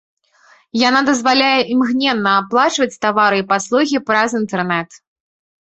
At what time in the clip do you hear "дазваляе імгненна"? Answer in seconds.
1.09-2.33